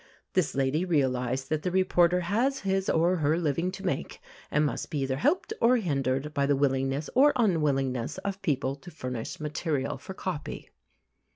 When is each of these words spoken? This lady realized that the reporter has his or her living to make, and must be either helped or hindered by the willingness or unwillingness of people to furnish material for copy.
This 0.33 0.55
lady 0.55 0.83
realized 0.83 1.49
that 1.51 1.61
the 1.61 1.69
reporter 1.69 2.21
has 2.21 2.61
his 2.61 2.89
or 2.89 3.17
her 3.17 3.37
living 3.37 3.69
to 3.73 3.85
make, 3.85 4.19
and 4.49 4.65
must 4.65 4.89
be 4.89 5.01
either 5.01 5.17
helped 5.17 5.53
or 5.61 5.77
hindered 5.77 6.33
by 6.33 6.47
the 6.47 6.55
willingness 6.55 7.07
or 7.13 7.33
unwillingness 7.35 8.17
of 8.17 8.41
people 8.41 8.75
to 8.77 8.89
furnish 8.89 9.39
material 9.39 9.99
for 9.99 10.15
copy. 10.15 10.71